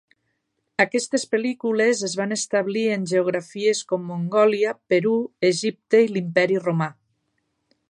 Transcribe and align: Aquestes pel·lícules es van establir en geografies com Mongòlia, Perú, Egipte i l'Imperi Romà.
Aquestes 0.83 1.25
pel·lícules 1.33 2.01
es 2.07 2.15
van 2.21 2.33
establir 2.37 2.85
en 2.95 3.05
geografies 3.13 3.83
com 3.93 4.09
Mongòlia, 4.13 4.73
Perú, 4.95 5.15
Egipte 5.53 6.03
i 6.07 6.11
l'Imperi 6.17 6.61
Romà. 6.65 6.93